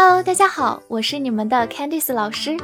[0.00, 2.56] Hello，大家好，我是你们的 Candice 老师，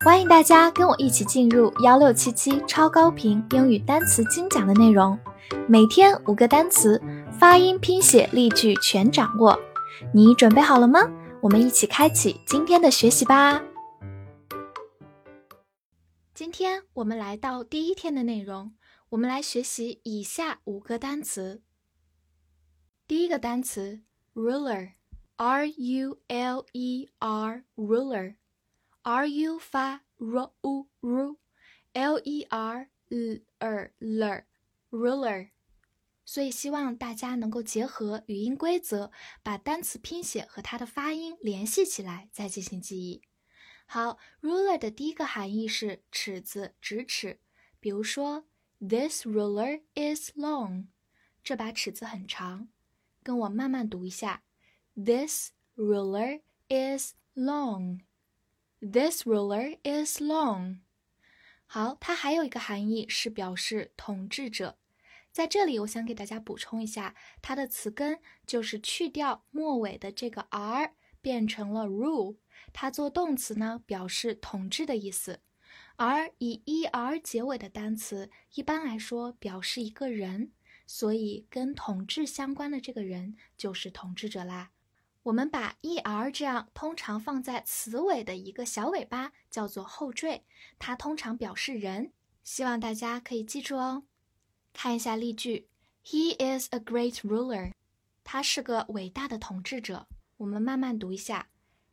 [0.00, 5.16] 欢迎大家跟我一起进入幺六七七超高频英语单词精讲的内容，
[5.68, 7.00] 每天五个单词，
[7.38, 9.56] 发音、拼写、例句全掌握，
[10.12, 11.08] 你准备好了吗？
[11.40, 13.62] 我们一起开启今天的学习吧。
[16.34, 18.72] 今天我们来到第一天的内容，
[19.10, 21.62] 我们来学习以下五个单词。
[23.06, 24.00] 第一个单词
[24.34, 24.99] ruler。
[25.40, 31.36] R U L E R ruler，R U 发 R U ru
[31.94, 34.44] l E R L R L
[34.90, 35.48] ruler，
[36.26, 39.10] 所以希望大家能够结合语音规则，
[39.42, 43.22] 把单词拼写和它的发音联系起来，再进行记忆。
[43.86, 47.40] 好，ruler 的第一个含义是尺子、直尺。
[47.80, 48.44] 比如说
[48.78, 50.88] ，This ruler is long，
[51.42, 52.68] 这把尺子很长。
[53.22, 54.42] 跟我慢慢读一下。
[54.96, 58.00] This ruler is long.
[58.80, 60.80] This ruler is long.
[61.66, 64.76] 好，它还有一个含义是表示统治者。
[65.32, 72.36] 在这里，我想给大家补充一下，它的词根就是去掉末尾的这个 r，变成了 rule。
[72.72, 75.40] 它做动词呢，表示统治的意思。
[75.96, 76.60] 而以
[76.92, 80.50] er 结尾的单词，一般来说表示一个人，
[80.86, 84.72] 所以跟统治相关的这个人就是统治者啦。
[85.24, 90.44] 我们把 er 这样通常放在词尾的一个小尾巴叫做后缀，
[90.78, 92.12] 它通常表示人，
[92.42, 94.04] 希望大家可以记住哦。
[94.72, 95.68] 看一下例句
[96.04, 97.72] ：He is a great ruler。
[98.24, 100.06] 他是个伟大的统治者。
[100.38, 101.50] 我们慢慢读一下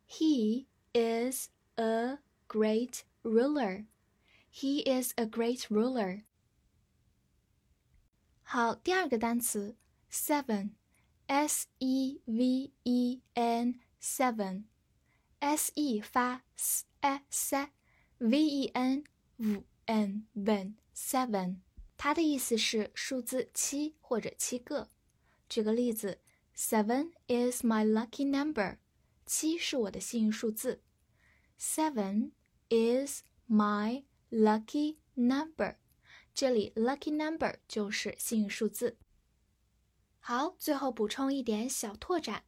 [0.07, 3.87] ：He is a great ruler。
[4.53, 6.23] He is a great ruler。
[8.43, 9.75] 好，第二个单词
[10.09, 10.71] seven。
[11.26, 19.04] S E V E N seven，S E 发 s e s，V E N
[19.36, 21.56] v n ven seven，
[21.96, 24.90] 它的意思是数字七或者七个。
[25.48, 26.20] 举个例子，
[26.56, 28.78] Seven is my lucky number，
[29.26, 30.82] 七是我的幸运数字。
[31.58, 32.32] Seven
[32.68, 35.76] is my lucky number，
[36.34, 38.98] 这里 lucky number 就是幸运数字。
[40.29, 42.43] 好，最后补充一点小拓展，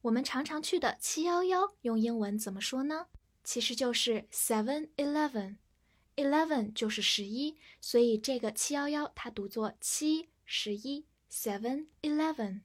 [0.00, 3.08] 我们常常去的七幺幺用英文怎么说呢？
[3.44, 12.62] 其实就是 Seven Eleven，Eleven 就是十一，所以这个七幺幺它读作七十一，Seven Eleven。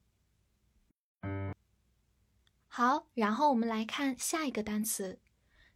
[2.69, 5.19] 好，然后我们来看下一个单词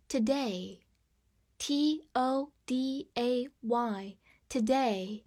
[0.08, 5.27] ，Today，T O D A Y，Today。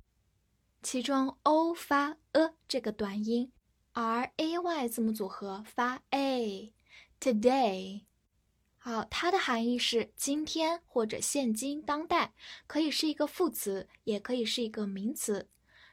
[0.82, 3.52] 其中 o 发 a 这个短音
[3.92, 6.72] ，r a y 字母组合发 a。
[7.20, 8.04] Today，
[8.78, 12.32] 好，它的含义是今天或者现今当代，
[12.66, 15.50] 可以是一个副词，也可以是一个名词。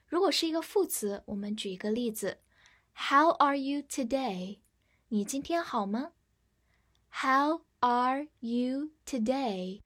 [0.07, 2.39] 如果是一个副词，我们举一个例子
[2.93, 4.59] ：How are you today？
[5.09, 6.13] 你今天好吗
[7.09, 9.81] ？How are you today？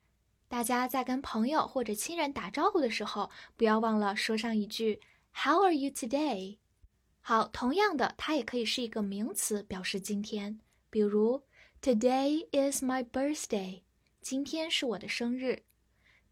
[0.51, 5.01] 大家在跟朋友或者亲人打招呼的时候，不要忘了说上一句
[5.33, 6.59] "How are you today？"
[7.21, 10.61] 好，同样的，它也可以是一个名词，表示今天。
[10.89, 11.43] 比如
[11.83, 13.83] "Today is my birthday"，
[14.21, 15.65] 今天是我的生日。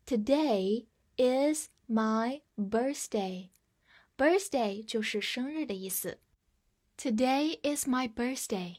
[0.06, 6.20] Today is my birthday，birthday 就是生日的意思。
[6.96, 8.76] Today is my birthday。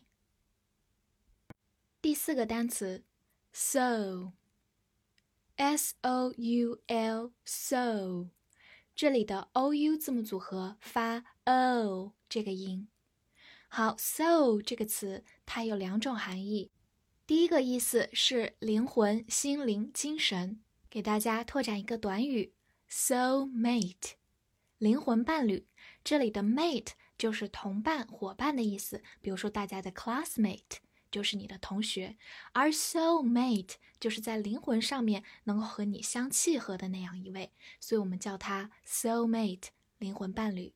[2.02, 3.04] 第四个单词
[3.52, 4.32] "so"。
[5.61, 8.31] S o u l soul，
[8.97, 12.89] 这里的 o u 字母组合发 o 这个音。
[13.69, 16.71] 好，soul 这个词它有两种含义，
[17.27, 20.63] 第一个意思是灵魂、心灵、精神。
[20.89, 22.55] 给大家拓展一个短语
[22.91, 24.13] ，soul mate，
[24.79, 25.67] 灵魂伴侣。
[26.03, 30.79] 这里的 mate 就是同伴、伙伴的意思，比如说大家的 classmate。
[31.12, 32.18] 就是你的同学，
[32.52, 39.68] 而 soul mate 就是在灵魂上面能够和你相契合的那样一位，所以我们叫他 soul mate
[39.98, 40.74] 灵魂伴侣。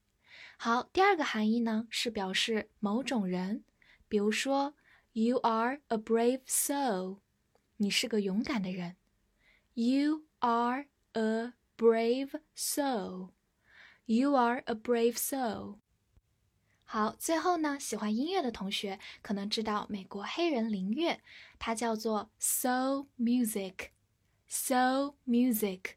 [0.58, 3.64] 好，第二个含义呢是表示某种人，
[4.08, 4.76] 比如说
[5.12, 7.20] you are a brave soul，
[7.78, 8.96] 你是个勇敢的人。
[9.74, 15.80] You are a brave soul，you are a brave soul。
[16.87, 21.21] 好，最后呢，喜欢音乐的同学可能知道美国黑人灵乐，
[21.59, 25.95] 它叫做 soul music，soul music。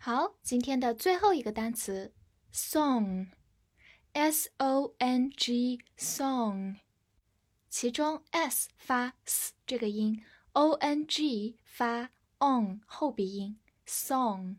[0.00, 2.14] 好，今天的最后一个单词
[2.52, 6.76] song，s o n g song，
[7.68, 14.56] 其中 s 发 s 这个音，o n g 发 on 后鼻音，song。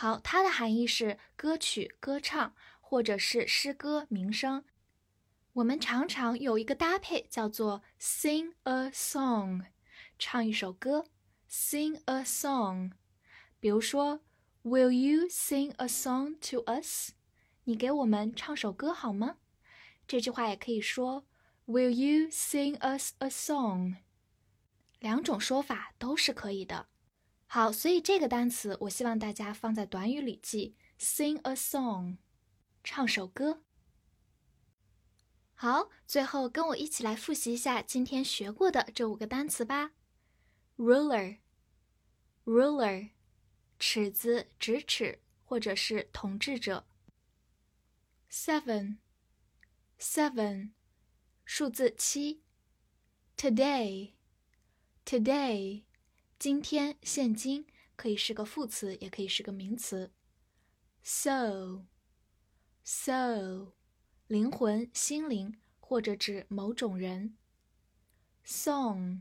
[0.00, 4.64] 好，它的含义是歌曲、歌唱，或者是诗歌、名声。
[5.54, 9.64] 我们常常有一个搭配叫做 sing a song，
[10.16, 11.06] 唱一首歌
[11.50, 12.92] ，sing a song。
[13.58, 14.20] 比如说
[14.62, 17.10] ，Will you sing a song to us？
[17.64, 19.38] 你给我们唱首歌好吗？
[20.06, 21.26] 这句话也可以说
[21.66, 23.96] Will you sing us a song？
[25.00, 26.86] 两种说法都是可以的。
[27.50, 32.18] 好，所以这个单词我希望大家放在短语里记，sing a song，
[32.84, 33.62] 唱首歌。
[35.54, 39.92] 好，最后跟我一起来复习一下今天学过的这五个单词吧。
[40.76, 43.12] ruler，ruler，
[43.78, 46.86] 尺子、直尺或者是统治者。
[48.30, 50.72] seven，seven，
[51.46, 52.42] 数字七。
[53.38, 55.87] today，today。
[56.38, 60.12] 今天，现今可以是个副词，也可以是个名词。
[61.04, 61.82] soul，soul，
[64.28, 67.36] 灵魂、心灵，或者指某种人。
[68.46, 69.18] song，song，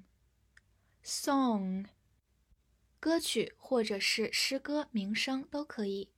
[3.00, 6.12] 歌曲或者是诗歌、名声都可以。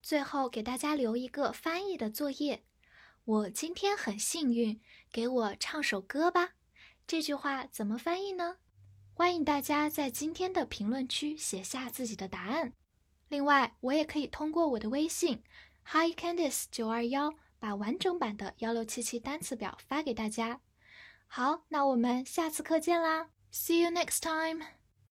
[0.00, 2.62] 最后给大家留一个翻译的作业：
[3.24, 6.52] 我今天很幸运，给我唱首歌吧。
[7.04, 8.58] 这句话怎么翻译呢？
[9.18, 12.74] 欢迎大家在今天的评论区写下自己的答案。
[13.30, 15.42] 另外，我也可以通过我的微信
[15.86, 20.60] Hi Candice 九二幺把完整版的幺六七七单词表发给大家。
[21.26, 24.75] 好，那我们下次课见啦！See you next time.